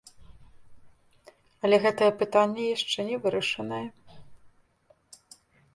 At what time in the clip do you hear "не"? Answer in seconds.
3.11-3.17